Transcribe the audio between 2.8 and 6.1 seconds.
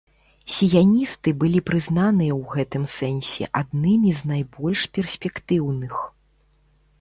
сэнсе аднымі з найбольш перспектыўных.